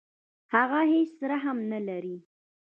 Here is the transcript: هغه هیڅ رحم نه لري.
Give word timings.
هغه 0.53 0.79
هیڅ 0.93 1.13
رحم 1.31 1.57
نه 1.71 1.79
لري. 1.87 2.17